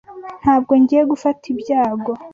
Ntabwo 0.41 0.71
ngiye 0.81 1.03
gufata 1.11 1.43
ibyago. 1.53 2.11